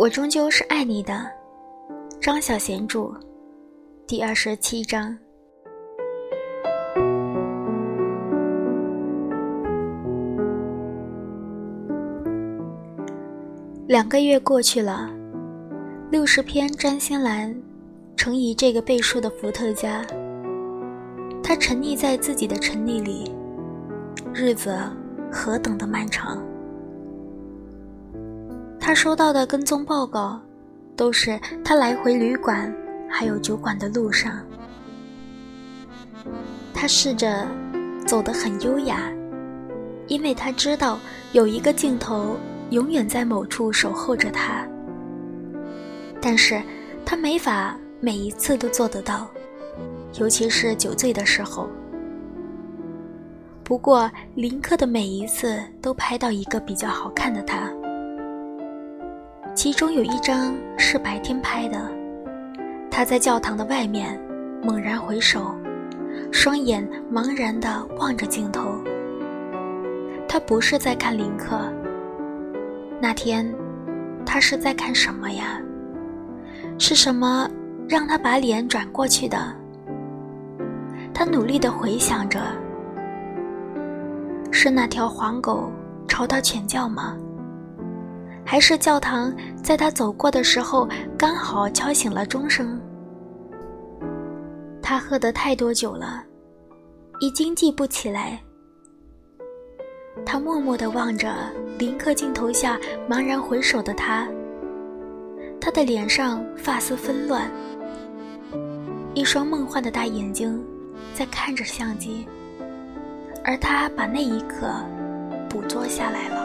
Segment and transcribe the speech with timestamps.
[0.00, 1.30] 我终究是爱你的，
[2.22, 3.12] 张小娴著，
[4.06, 5.14] 第二十七章。
[13.86, 15.10] 两个月过去了，
[16.10, 17.54] 六十篇占星栏，
[18.16, 20.02] 乘以这个倍数的伏特加，
[21.42, 23.30] 他沉溺在自己的沉溺里，
[24.32, 24.74] 日子
[25.30, 26.42] 何等的漫长。
[28.90, 30.40] 他收到的跟踪报告，
[30.96, 32.74] 都是他来回旅馆
[33.08, 34.44] 还有酒馆的路上。
[36.74, 37.46] 他试着
[38.04, 39.00] 走得很优雅，
[40.08, 40.98] 因为他知道
[41.30, 42.36] 有一个镜头
[42.70, 44.66] 永远在某处守候着他。
[46.20, 46.60] 但是，
[47.06, 49.30] 他没法每一次都做得到，
[50.18, 51.70] 尤其是酒醉的时候。
[53.62, 57.70] 不过，林克的每一次都拍到一个比较好看的他。
[59.54, 61.78] 其中有一张是白天拍的，
[62.90, 64.18] 他在教堂的外面，
[64.62, 65.54] 猛然回首，
[66.32, 68.72] 双眼茫然地望着镜头。
[70.28, 71.60] 他不是在看林克。
[73.00, 73.52] 那天，
[74.24, 75.60] 他是在看什么呀？
[76.78, 77.48] 是什么
[77.88, 79.52] 让他把脸转过去的？
[81.12, 82.40] 他努力地回想着，
[84.50, 85.70] 是那条黄狗
[86.08, 87.16] 朝他犬叫吗？
[88.50, 92.80] 还是教堂在他走过的时候刚好敲醒了钟声。
[94.82, 96.24] 他喝得太多酒了，
[97.20, 98.42] 已经记不起来。
[100.26, 101.32] 他默默地望着
[101.78, 102.76] 林克镜头下
[103.08, 104.26] 茫然回首的他，
[105.60, 107.48] 他的脸上发丝纷乱，
[109.14, 110.60] 一双梦幻的大眼睛
[111.14, 112.26] 在看着相机，
[113.44, 114.74] 而他把那一刻
[115.48, 116.39] 捕捉下来了。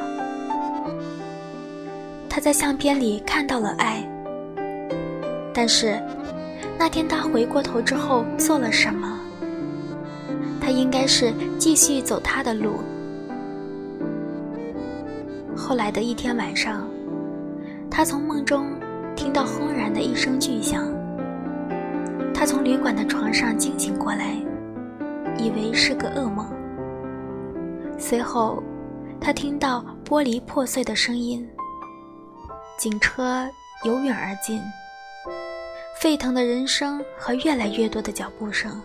[2.35, 4.05] 他在相片里看到了爱，
[5.53, 5.97] 但是
[6.77, 9.17] 那天他回过头之后做了什么？
[10.59, 12.71] 他应该是继续走他的路。
[15.55, 16.85] 后来的一天晚上，
[17.89, 18.67] 他从梦中
[19.15, 20.93] 听到轰然的一声巨响，
[22.33, 24.35] 他从旅馆的床上惊醒过来，
[25.37, 26.45] 以为是个噩梦。
[27.97, 28.61] 随后，
[29.21, 31.47] 他听到玻璃破碎的声音。
[32.77, 33.49] 警车
[33.83, 34.61] 由远而近，
[36.01, 38.81] 沸腾的人声和越来越多的脚步声。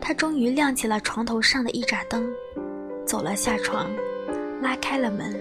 [0.00, 2.24] 他终于亮起了床头上的一盏灯，
[3.04, 3.90] 走了下床，
[4.62, 5.34] 拉开了门，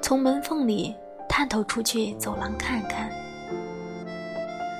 [0.00, 0.94] 从门缝里
[1.28, 3.10] 探头出去走廊看看。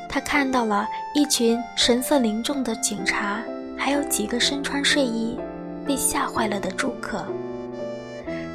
[0.09, 3.43] 他看到了一群神色凝重的警察，
[3.76, 5.38] 还有几个身穿睡衣、
[5.87, 7.26] 被吓坏了的住客。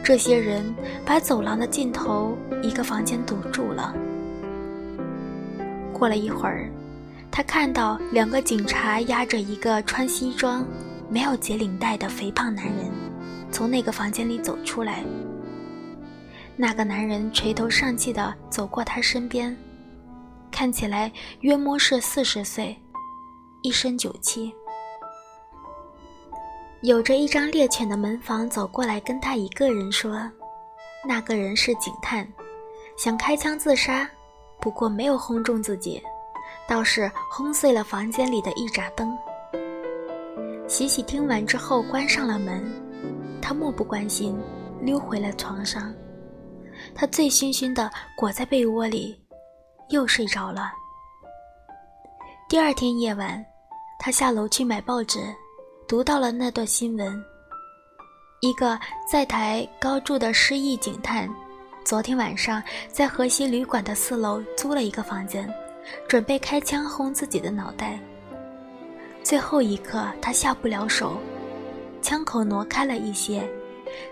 [0.09, 0.65] 这些人
[1.05, 3.93] 把走廊的尽头一个房间堵住了。
[5.93, 6.67] 过了一会儿，
[7.29, 10.65] 他看到两个警察押着一个穿西装、
[11.11, 12.89] 没有解领带的肥胖男人，
[13.51, 15.03] 从那个房间里走出来。
[16.55, 19.55] 那个男人垂头丧气地走过他身边，
[20.49, 22.75] 看起来约摸是四十岁，
[23.61, 24.51] 一身酒气。
[26.81, 30.17] 有着一张猎犬的门房走过来，跟他一个人说
[31.05, 32.25] ：“那个人是警探，
[32.97, 34.09] 想开枪自杀，
[34.61, 36.01] 不过没有轰中自己，
[36.69, 39.17] 倒是轰碎了房间里的一盏灯。”
[40.69, 42.63] 喜喜听完之后关上了门，
[43.41, 44.39] 他漠不关心，
[44.79, 45.93] 溜回了床上。
[46.95, 49.21] 他醉醺醺的裹在被窝里，
[49.89, 50.71] 又睡着了。
[52.47, 53.45] 第二天夜晚，
[53.99, 55.19] 他下楼去买报纸。
[55.89, 57.25] 读到了那段新闻：
[58.41, 58.79] 一个
[59.11, 61.27] 在台高筑的失忆警探，
[61.83, 62.61] 昨天晚上
[62.91, 65.51] 在河西旅馆的四楼租了一个房间，
[66.07, 67.99] 准备开枪轰自己的脑袋。
[69.23, 71.17] 最后一刻，他下不了手，
[72.03, 73.49] 枪口挪开了一些，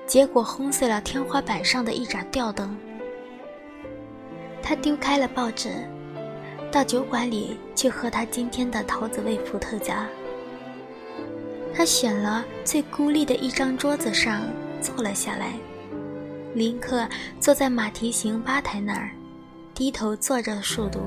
[0.07, 2.75] 结果轰碎了天花板上的一盏吊灯。
[4.63, 5.69] 他丢开了报纸，
[6.71, 10.07] 到酒馆里去喝他今天的桃子味伏特加。
[11.77, 14.41] 他选了最孤立的一张桌子上
[14.81, 15.53] 坐了下来，
[16.56, 17.07] 林克
[17.39, 19.12] 坐在马蹄形吧台那儿，
[19.75, 21.00] 低头坐着数独。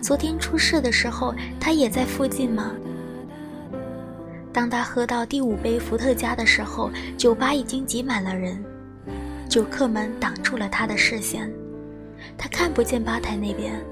[0.00, 2.70] 昨天出事的时候，他也在附近吗？
[4.52, 6.88] 当他喝到第五杯伏特加的时候，
[7.18, 8.64] 酒吧已经挤满了人，
[9.48, 11.52] 酒客们挡住了他的视线，
[12.38, 13.84] 他看不见吧台那边。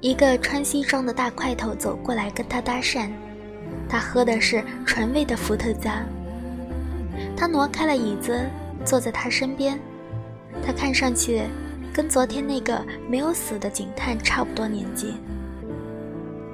[0.00, 3.10] 一个穿西装的大块头走过来跟他搭讪，
[3.86, 6.02] 他喝的是纯味的伏特加。
[7.36, 8.40] 他挪开了椅子，
[8.82, 9.78] 坐在他身边，
[10.64, 11.42] 他看上去
[11.92, 15.16] 跟昨天那个没有死的警探差不多年纪。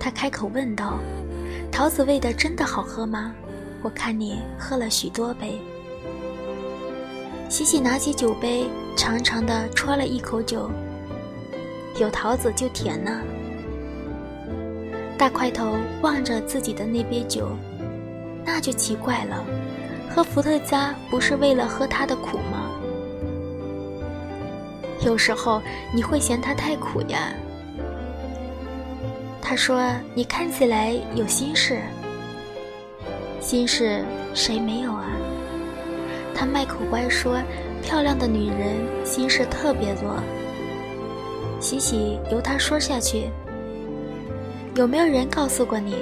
[0.01, 0.99] 他开口问道
[1.71, 3.33] ：“桃子味的真的好喝吗？
[3.81, 5.61] 我看你喝了许多杯。”
[7.49, 8.67] 喜喜拿起酒杯，
[8.97, 10.69] 长长的啜了一口酒。
[12.01, 13.23] 有桃子就甜呢。
[15.19, 17.49] 大块头望着自己的那杯酒，
[18.45, 19.45] 那就奇怪了。
[20.15, 22.71] 喝伏特加不是为了喝它的苦吗？
[25.05, 25.63] 有时候
[25.95, 27.33] 你会嫌它太苦呀。
[29.41, 29.81] 他说
[30.13, 31.81] ：“你看起来有心事，
[33.41, 34.05] 心事
[34.35, 35.07] 谁没有啊？”
[36.35, 37.39] 他卖口乖说
[37.81, 40.21] ：“漂亮的女人心事特别多。”
[41.61, 43.31] 喜喜由他说下去。
[44.77, 45.97] 有没有人告诉过你，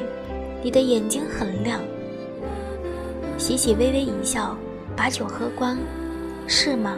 [0.60, 1.80] 你的眼睛很亮？
[3.38, 4.56] 喜喜微微一笑，
[4.96, 5.78] 把酒喝光，
[6.48, 6.96] 是吗？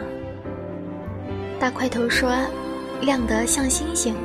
[1.59, 2.35] 大块头说
[3.01, 4.15] ：“亮得像星星。”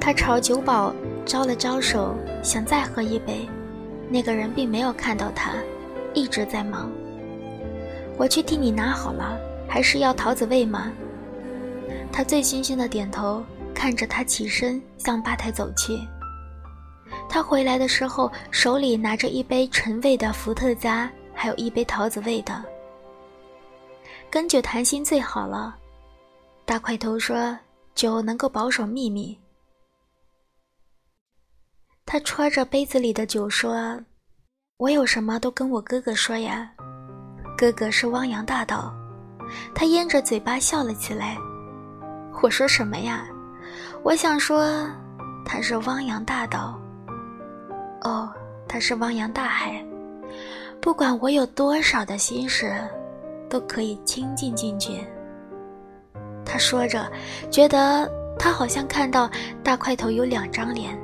[0.00, 0.94] 他朝酒保
[1.26, 3.46] 招了招手，想再喝一杯。
[4.08, 5.52] 那个人并没有看到他，
[6.14, 6.90] 一直在忙。
[8.16, 9.38] 我去替你拿好了，
[9.68, 10.90] 还是要桃子味吗？
[12.10, 13.44] 他醉醺醺的点头，
[13.76, 16.00] 看着他起身向吧台走去。
[17.28, 22.64] 他回来的时候，手里拿着一杯纯味的伏特加，还有一杯桃子味的。
[24.30, 25.76] 跟酒谈心最好了，
[26.64, 27.56] 大块头说，
[27.94, 29.38] 酒能够保守秘密。
[32.06, 34.00] 他戳着杯子里的酒说
[34.78, 36.72] ：“我有什么都跟我哥哥说呀，
[37.58, 38.92] 哥哥是汪洋大盗。”
[39.74, 41.36] 他咽着嘴巴笑了起来。
[42.42, 43.26] 我说什么呀？
[44.06, 44.88] 我想说，
[45.44, 46.80] 他是汪洋大岛。
[48.02, 48.32] 哦，
[48.68, 49.84] 他是汪洋大海，
[50.80, 52.72] 不管我有多少的心事，
[53.50, 55.04] 都可以倾尽进去。
[56.44, 57.10] 他说着，
[57.50, 58.08] 觉得
[58.38, 59.28] 他好像看到
[59.60, 60.96] 大块头有两张脸，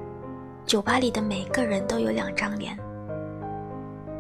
[0.65, 2.79] 酒吧里的每个人都有两张脸。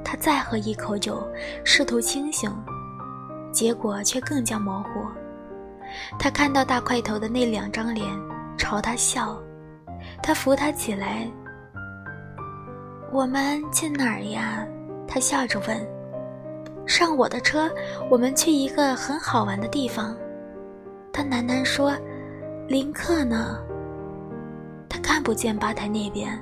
[0.04, 1.24] 他再喝一口酒，
[1.62, 2.52] 试图清醒，
[3.52, 5.06] 结果却更加模糊。
[6.18, 8.04] 他看到大块头的那两张脸
[8.56, 9.40] 朝他笑，
[10.22, 11.30] 他扶他起来。
[13.10, 14.66] 我们去哪儿呀？
[15.06, 15.76] 他笑着问。
[16.86, 17.70] 上我的车，
[18.10, 20.16] 我们去一个很好玩的地方。
[21.12, 21.94] 他喃喃说
[22.68, 23.58] ：“林克呢？”
[24.88, 26.38] 他看不见吧台那边。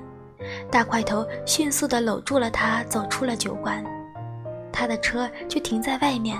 [0.71, 3.85] 大块头迅速地搂住了他，走出了酒馆。
[4.73, 6.39] 他的车就停在外面。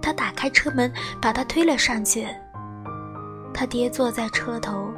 [0.00, 0.90] 他打开车门，
[1.20, 2.26] 把他推了上去。
[3.60, 4.90] 他跌坐在车头，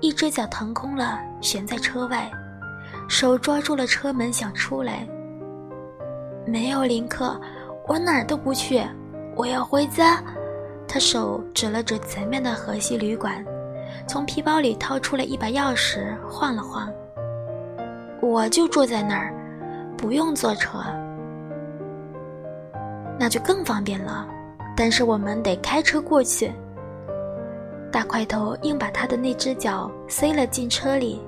[0.00, 2.28] 一只脚腾空了，悬在车外。
[3.08, 5.06] 手抓住了车门，想出来。
[6.44, 7.40] 没有林克，
[7.86, 8.84] 我哪儿都不去，
[9.36, 10.20] 我要回家。
[10.88, 13.32] 他手指了指前面的河西旅馆，
[14.08, 16.90] 从皮包里掏出了一把钥匙，晃了晃。
[18.20, 19.32] 我就住在那儿，
[19.96, 20.80] 不用坐车。
[23.16, 24.26] 那就更方便了，
[24.76, 26.52] 但是我们得开车过去。
[27.96, 31.18] 大块头硬把他的那只脚塞了进车里，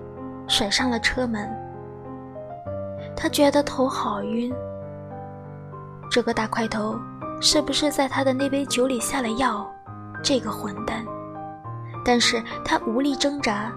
[0.47, 1.49] 甩上了车门。
[3.17, 4.53] 他觉得头好晕。
[6.11, 6.95] 这个大块头
[7.41, 9.67] 是不是在他的那杯酒里下了药？
[10.23, 11.03] 这个混蛋！
[12.05, 13.73] 但是他无力挣扎。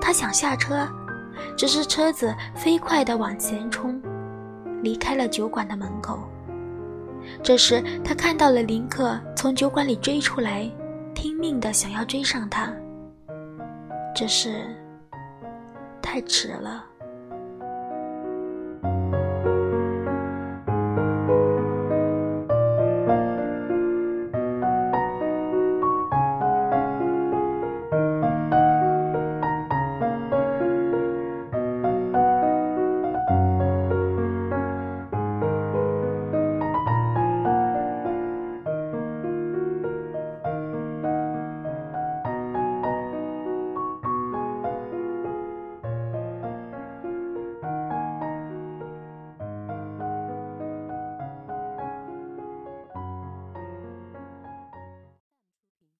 [0.00, 0.88] 他想下车，
[1.58, 4.00] 只是车子飞快地往前冲，
[4.82, 6.18] 离开了酒馆的门口。
[7.42, 10.66] 这时他看到了林克从酒馆里追出来，
[11.20, 12.72] 拼命的想要追上他。
[14.14, 14.68] 只是
[16.00, 16.87] 太迟了。